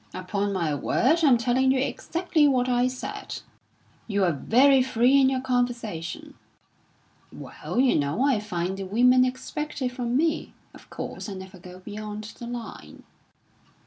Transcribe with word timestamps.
"Upon 0.15 0.51
my 0.51 0.73
word, 0.73 1.19
I'm 1.23 1.37
telling 1.37 1.71
you 1.71 1.77
exactly 1.77 2.47
what 2.47 2.67
I 2.67 2.87
said." 2.87 3.41
"You're 4.07 4.31
very 4.31 4.81
free 4.81 5.21
in 5.21 5.29
your 5.29 5.41
conversation." 5.41 6.33
"Well, 7.31 7.79
you 7.79 7.95
know, 7.99 8.23
I 8.25 8.39
find 8.39 8.77
the 8.77 8.83
women 8.85 9.23
expect 9.23 9.79
it 9.79 9.91
from 9.91 10.17
me. 10.17 10.55
Of 10.73 10.89
course, 10.89 11.29
I 11.29 11.35
never 11.35 11.59
go 11.59 11.77
beyond 11.81 12.23
the 12.39 12.47
line." 12.47 13.03